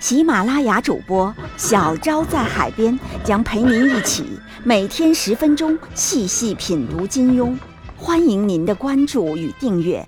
[0.00, 4.24] 喜马拉雅主播小昭在海边将陪您一起
[4.62, 7.56] 每天十分钟细细品读金庸，
[7.96, 10.06] 欢迎您的关注与订阅。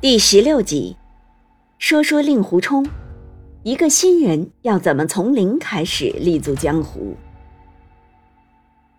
[0.00, 0.96] 第十六集，
[1.78, 2.88] 说说令狐冲，
[3.64, 7.16] 一个新人要怎么从零开始立足江湖？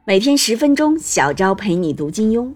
[0.06, 2.54] 每天十分钟，小昭陪你读金庸。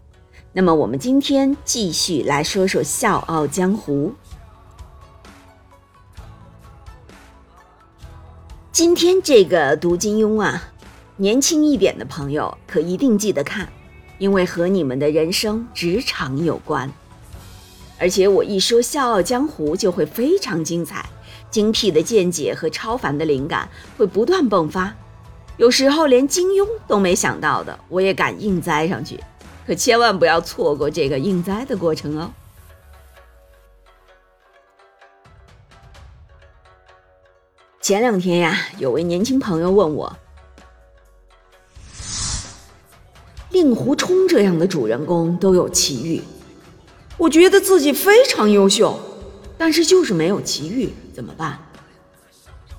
[0.53, 4.09] 那么我们今天继续来说说《笑傲江湖》。
[8.73, 10.61] 今天这个读金庸啊，
[11.15, 13.71] 年轻一点的朋友可一定记得看，
[14.17, 16.91] 因为和你们的人生、职场有关。
[17.97, 21.05] 而且我一说《笑傲江湖》就会非常精彩，
[21.49, 24.93] 精辟的见解和超凡的灵感会不断迸发，
[25.55, 29.17] 有时候连金庸都没想到的，我也敢硬栽上去。
[29.65, 32.31] 可千万不要错过这个应灾的过程哦！
[37.81, 40.17] 前两天呀，有位年轻朋友问我，
[43.49, 46.21] 令狐冲这样的主人公都有奇遇，
[47.17, 48.99] 我觉得自己非常优秀，
[49.57, 51.59] 但是就是没有奇遇，怎么办？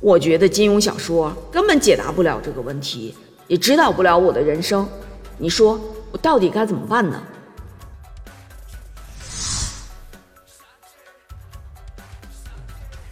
[0.00, 3.14] 我觉得金庸小说根本解答不了这个问题，
[3.46, 4.88] 也指导不了我的人生，
[5.42, 5.80] 你说？
[6.12, 7.20] 我到底该怎么办呢？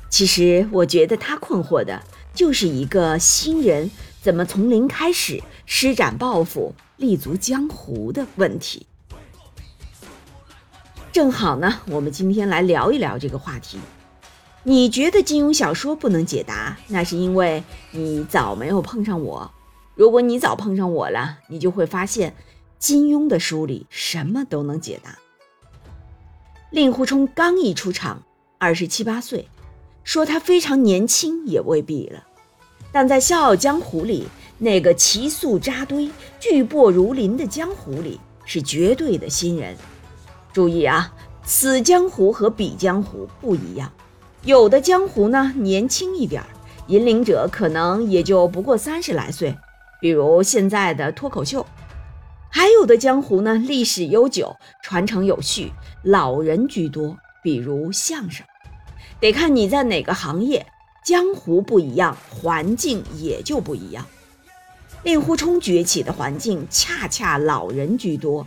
[0.08, 2.00] 其实我觉得他困惑的
[2.32, 3.91] 就是一个新人
[4.22, 8.86] 怎么从零开始施展抱负、立足江湖的问题。
[11.10, 13.80] 正好呢，我们今天来聊一聊这个话题。
[14.62, 19.50] 你觉得金庸小说不能解答，那是因为你早没有碰上我。
[20.00, 22.34] 如果你早碰上我了，你就会发现。
[22.78, 25.18] 金庸的书里什么都能解答。
[26.70, 28.22] 令狐冲刚一出场，
[28.56, 29.46] 二十七八岁，
[30.02, 32.24] 说他非常年轻也未必了。
[32.90, 39.76] 但在《笑傲江湖》里，那个奇宿扎堆、巨擘如林的江湖里，是绝对的新人。
[40.50, 41.12] 注意啊，
[41.44, 43.92] 此江湖和彼江湖不一样。
[44.44, 46.48] 有的江湖呢年轻一点儿，
[46.86, 49.54] 引领者可能也就不过三十来岁，
[50.00, 51.66] 比如现在的脱口秀。
[52.48, 55.72] 还有的江湖呢，历史悠久，传承有序，
[56.02, 58.44] 老人居多，比如相声。
[59.20, 60.66] 得看你在哪个行业，
[61.04, 64.04] 江湖不一样，环境也就不一样。
[65.04, 68.46] 令狐冲崛起的环境恰恰老人居多，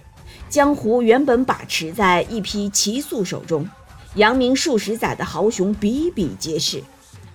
[0.50, 3.68] 江湖原本把持在一批奇宿手中，
[4.16, 6.84] 扬名数十载的豪雄比比皆是。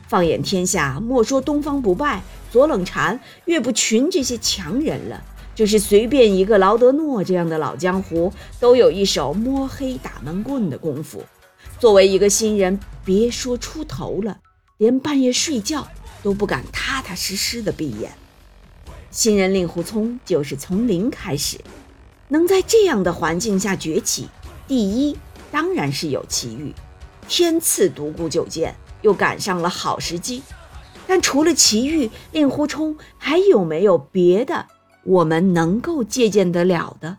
[0.06, 5.22] 放眼天下，莫说东方不败、左冷禅、岳不群这些强人了。
[5.54, 11.24] 就是随便一个劳德诺这样的老江湖，都有一手摸黑打闷棍的功夫。
[11.80, 14.38] 作为一个新人，别说出头了，
[14.76, 15.88] 连半夜睡觉
[16.22, 18.12] 都不敢踏踏实实的闭眼。
[19.10, 21.58] 新人令狐冲就是从零开始，
[22.28, 24.28] 能在这样的环境下崛起，
[24.68, 25.18] 第一
[25.50, 26.72] 当然是有奇遇，
[27.26, 30.40] 天赐独孤九剑，又赶上了好时机。
[31.08, 34.66] 但除了奇遇，令狐冲还有没有别的？
[35.04, 37.16] 我们能够借鉴得了的，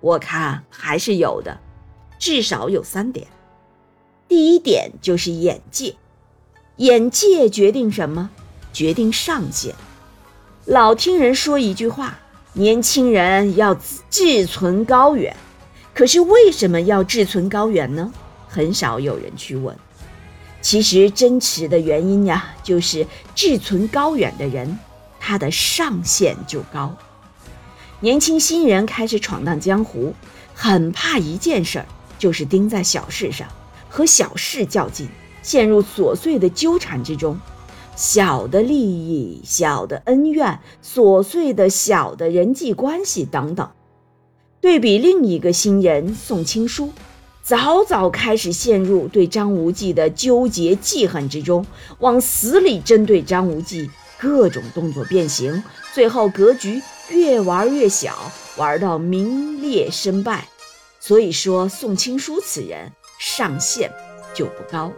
[0.00, 1.58] 我看还是有的，
[2.18, 3.26] 至少有三点。
[4.28, 5.94] 第一点就是眼界，
[6.76, 8.28] 眼界决定什么？
[8.70, 9.74] 决定上限。
[10.66, 12.18] 老听人说一句话：
[12.52, 13.74] 年轻人要
[14.10, 15.34] 志存高远。
[15.94, 18.12] 可是为什么要志存高远呢？
[18.46, 19.74] 很少有人去问。
[20.66, 24.76] 其实真实的原因呀，就是志存高远的人。
[25.20, 26.92] 他的上限就高。
[28.00, 30.12] 年轻新人开始闯荡江湖，
[30.52, 31.86] 很怕一件事儿，
[32.18, 33.46] 就是盯在小事上，
[33.88, 35.08] 和小事较劲，
[35.40, 37.38] 陷入琐碎的纠缠之中。
[37.94, 43.70] 小的利益、小的恩怨、琐碎的小的人际关系等等。
[44.60, 46.90] 对比另一个新人宋青书，
[47.46, 51.64] 早早开始陷入对张无忌的纠结记恨之中，
[52.00, 53.88] 往死里针对张无忌。
[54.18, 55.62] 各种动作变形，
[55.94, 60.48] 最后格局越玩越小，玩到名裂身败。
[60.98, 62.90] 所以说宋青书此人
[63.20, 63.92] 上限
[64.34, 64.92] 就不高。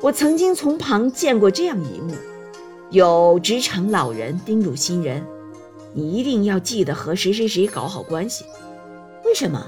[0.00, 2.14] 我曾经从旁见过这样一幕：
[2.88, 5.26] 有职场老人叮嘱新人，
[5.92, 8.46] 你一定要记得和谁谁谁搞好关系。
[9.26, 9.66] 为什么？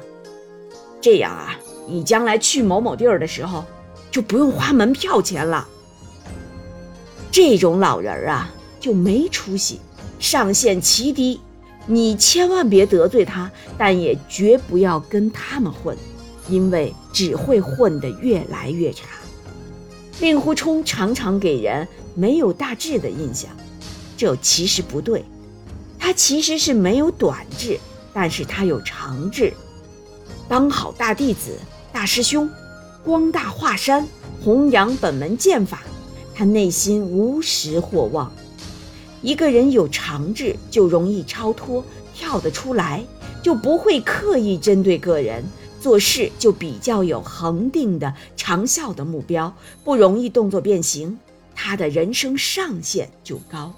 [1.02, 3.64] 这样啊，你将来去某某地儿的时候，
[4.10, 5.66] 就不用花门票钱了。
[7.30, 9.80] 这种老人啊，就没出息，
[10.18, 11.40] 上限极低。
[11.86, 15.96] 你千万别得罪他，但也绝不要跟他们混，
[16.48, 19.06] 因为只会混得越来越差。
[20.20, 23.50] 令狐冲常常给人没有大志的印象，
[24.16, 25.24] 这其实不对，
[25.98, 27.80] 他其实是没有短志，
[28.12, 29.52] 但是他有长志。
[30.48, 31.58] 当好大弟子、
[31.92, 32.48] 大师兄，
[33.04, 34.06] 光大华山，
[34.44, 35.82] 弘扬本门剑法，
[36.34, 38.30] 他内心无时或忘。
[39.22, 41.84] 一个人有长志，就容易超脱，
[42.14, 43.04] 跳得出来，
[43.42, 45.44] 就不会刻意针对个人
[45.80, 49.54] 做事，就比较有恒定的长效的目标，
[49.84, 51.18] 不容易动作变形，
[51.54, 53.72] 他的人生上限就高。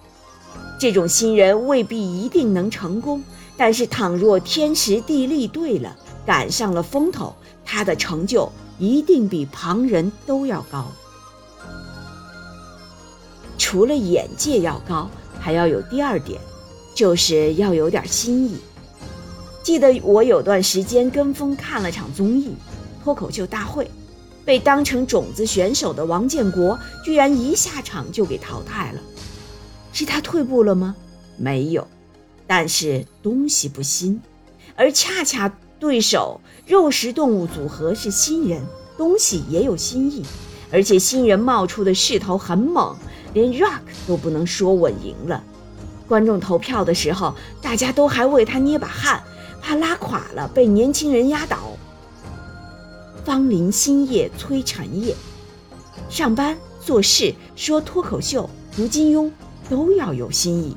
[0.79, 3.23] 这种新人未必一定能成功，
[3.57, 5.95] 但是倘若天时地利对了，
[6.27, 7.35] 赶上了风头，
[7.65, 10.91] 他的成就一定比旁人都要高。
[13.59, 15.11] 除了眼界要高。
[15.41, 16.41] 还要有第二点，
[16.95, 18.57] 就是要有点新意。
[19.63, 22.57] 记得我有段时间跟风看了场综艺
[23.05, 23.85] 《脱口秀大会》，
[24.43, 29.01] 被当成种子选手的王建国居然一下场就给淘汰了。
[29.93, 30.97] 是他退步了吗？
[31.37, 31.87] 没有，
[32.47, 34.19] 但是东西不新，
[34.77, 38.63] 而恰恰对手肉食动物组合是新人，
[38.97, 40.25] 东西也有新意，
[40.71, 42.97] 而且新人冒出的势头很猛。
[43.35, 45.43] 连 Rock 都不能说稳赢了，
[46.07, 49.23] 观众投票的时候，大家都还为他捏把汗，
[49.61, 51.59] 怕拉垮了被年轻人压倒。
[53.25, 55.17] 芳临新叶催产叶，
[56.09, 59.29] 上班做事说脱口秀读金庸
[59.69, 60.77] 都要有新意。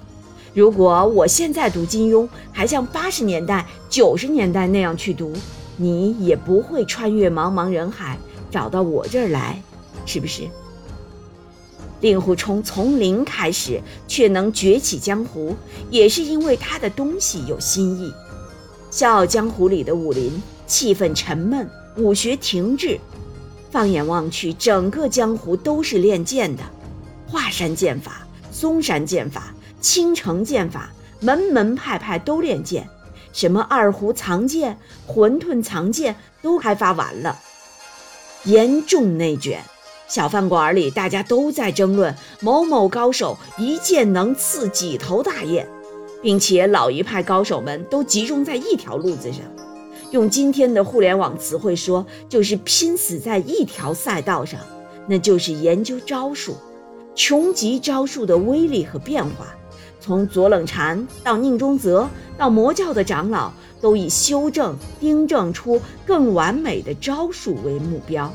[0.57, 5.31] 如果我现在读金庸还像八十年代、九十年代那样去读，
[5.75, 8.17] 你也不会穿越茫茫人海
[8.49, 9.61] 找到我这儿来，
[10.03, 10.49] 是不是？
[12.01, 15.55] 令狐冲从零开始却能崛起江湖，
[15.91, 18.09] 也是因为他的东西有新意。
[18.89, 22.99] 《笑傲江湖》里的武林气氛沉闷，武学停滞。
[23.69, 26.63] 放眼望去，整个江湖都是练剑的，
[27.27, 32.87] 华山剑法、嵩山剑法、青城剑法，门门派派都练剑。
[33.33, 34.77] 什么二胡藏剑、
[35.07, 37.37] 馄饨藏剑都开发完了，
[38.45, 39.61] 严重内卷。
[40.07, 45.67] 小饭馆里，大家都在争论某某高手一剑能刺几头大雁，
[46.21, 49.41] 并且老一派高手们都集中在一条路子上，
[50.11, 54.59] 用今天的互联网词汇说，就是拼死在一条赛道上，
[55.07, 56.55] 那就是研究招数，
[57.13, 59.53] 穷极招数的威力和变化。
[60.07, 62.07] 从左冷禅到宁中则，
[62.37, 63.51] 到魔教的长老，
[63.81, 68.33] 都以修正、订正出更完美的招数为目标。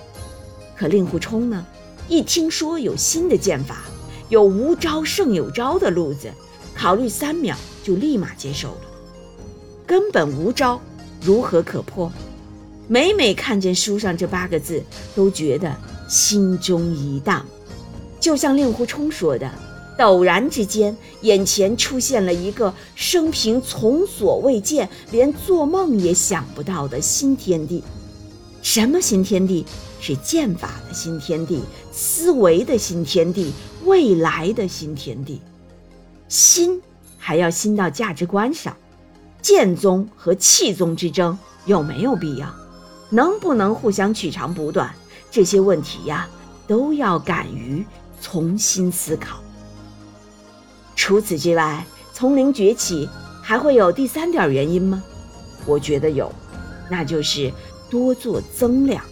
[0.76, 1.64] 可令狐冲呢？
[2.08, 3.84] 一听说有新的剑法，
[4.28, 6.30] 有无招胜有招的路子，
[6.76, 8.80] 考虑三秒就立马接受了。
[9.86, 10.78] 根本无招，
[11.22, 12.12] 如何可破？
[12.86, 14.82] 每每看见书上这八个字，
[15.14, 15.74] 都觉得
[16.06, 17.46] 心中一荡。
[18.20, 19.50] 就像令狐冲说的
[20.02, 27.84] ：“陡然之间，眼前出现了一个生平从所未见、连做梦也想不到的新天地。
[28.62, 29.64] 什么新天地？”
[30.04, 33.52] 是剑法的新天地，思维的新天地，
[33.84, 35.40] 未来的新天地。
[36.26, 36.82] 新
[37.16, 38.76] 还要新到价值观上，
[39.40, 42.52] 剑宗和气宗之争有没有必要？
[43.10, 44.92] 能不能互相取长补短？
[45.30, 46.28] 这些问题呀，
[46.66, 47.86] 都要敢于
[48.20, 49.40] 重新思考。
[51.04, 53.08] 除此之外，从零崛起
[53.42, 55.02] 还会有第三点原因吗？
[55.66, 56.32] 我觉得有，
[56.88, 57.52] 那就是
[57.90, 59.02] 多做增量。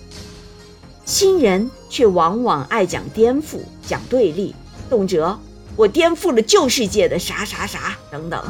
[1.05, 4.55] 新人却往往爱讲颠覆、讲对立，
[4.89, 5.37] 动辄
[5.75, 8.41] 我颠覆了旧世界的啥啥啥等等，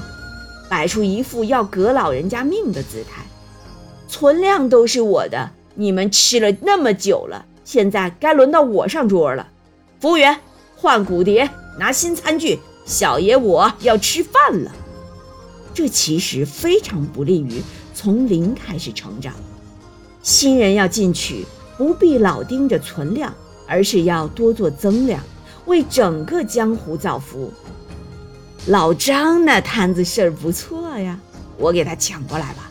[0.68, 3.23] 摆出一副要革老人家命的姿态。
[4.06, 9.49] 存量都是我的，你们吃了那么久了，现在该轮到我上桌了。
[9.99, 10.38] 服务员，
[10.76, 12.59] 换骨碟，拿新餐具，
[12.90, 14.73] 小爷我要吃饭了。
[15.73, 17.62] 这其实非常不利于
[17.94, 19.32] 从零开始成长。
[20.23, 21.47] 新人要进取。
[21.78, 23.32] 不必老盯着存量，
[23.66, 25.18] 而是要多做增量，
[25.64, 27.50] 为整个江湖造福。
[28.66, 31.18] 老张那摊子事儿不错呀，
[31.56, 32.70] 我给他抢过来吧。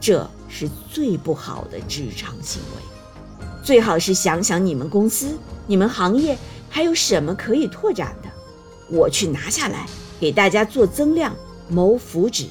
[0.00, 3.46] 这是最不好的职场行为。
[3.64, 8.28] 最好是想想你们公司、你们行业还有什么可以拓展的，
[8.90, 9.86] 我去拿下来，
[10.18, 11.34] 给大家做增量、
[11.68, 12.46] 谋福祉。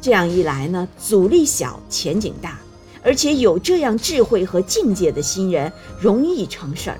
[0.00, 2.60] 这样一来呢，阻力小，前景大，
[3.02, 6.98] 而且有这样智慧和境界的新人容易成事儿。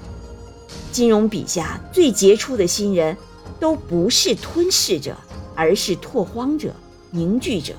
[0.90, 3.16] 金融笔下最杰出的新人，
[3.60, 5.16] 都不是吞噬者，
[5.54, 6.72] 而是拓荒者、
[7.10, 7.74] 凝聚者。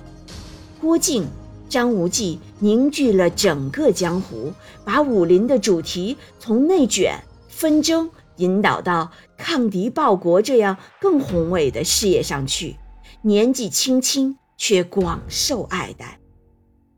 [0.80, 1.26] 郭靖、
[1.68, 7.18] 张无忌凝聚了整个江湖，把武林的主题从内卷、
[7.50, 12.78] 纷争引导到抗敌报国这样更宏伟的事业上去。
[13.22, 14.38] 年纪轻轻。
[14.58, 16.18] 却广受爱戴。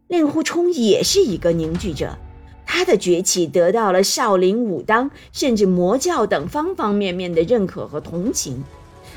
[0.08, 2.15] 令狐冲也是一个凝聚者，
[2.67, 8.63] 他的崛起得到了少林、武当甚至魔教等方方面面的认可和同情。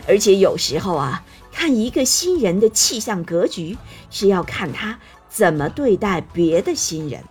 [0.08, 1.22] 而且有时候啊，
[1.52, 3.76] 看一个新人的气象格局，
[4.08, 4.98] 是要看他
[5.28, 7.22] 怎么对待别的新人。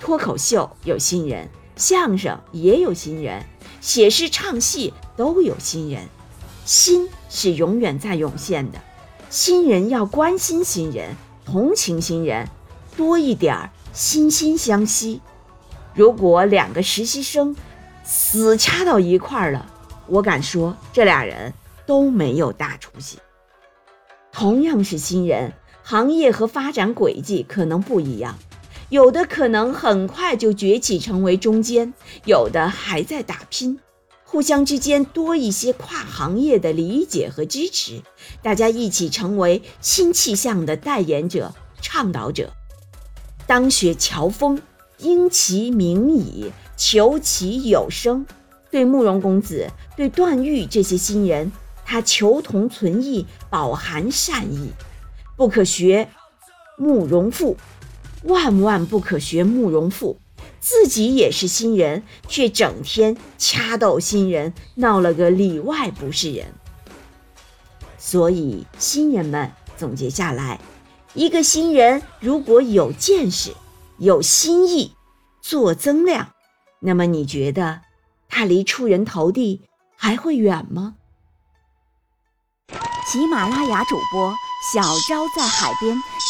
[0.00, 3.44] 脱口秀有新人，相声也有新人，
[3.82, 6.04] 写诗唱戏都有新人，
[6.64, 8.78] 新是永远在涌现的。
[9.28, 12.48] 新人要关心新人，同情新人，
[12.96, 15.20] 多一点儿惺惺相惜。
[15.94, 17.56] 如果两个实习生
[18.04, 19.66] 死掐到一块儿了，
[20.06, 21.52] 我敢说这俩人
[21.84, 23.18] 都没有大出息。
[24.30, 28.38] 同样是新人，行业和发展轨迹可能不一样，
[28.92, 31.94] 有的可能很快就崛起成为中坚，
[32.26, 33.80] 有的还在打拼。
[34.22, 38.02] 互相之间多一些跨行业的理解和支持，
[38.42, 42.52] 大家一起成为新气象的代言者、倡导者。
[43.46, 44.60] 当雪乔峰，
[44.98, 48.26] 因其名矣，求其有声。
[48.70, 51.50] 对慕容公子、对段誉这些新人，
[51.86, 54.68] 他求同存异，饱含善意。
[55.34, 56.10] 不可学
[56.76, 57.56] 慕容复，
[58.24, 60.18] 万万不可学慕容复。
[60.60, 66.54] 自己也是新人，却整天掐斗新人，闹了个里外不是人。
[67.98, 70.60] 所以新人们总结下来，
[71.14, 73.52] 一个新人如果有见识、
[73.98, 74.94] 有新意、
[75.40, 76.28] 做增量，
[76.80, 77.82] 那么你觉得
[78.28, 79.62] 他离出人头地
[79.96, 80.94] 还会远吗？
[83.06, 84.32] 喜马拉雅主播
[84.72, 85.96] 小昭在海边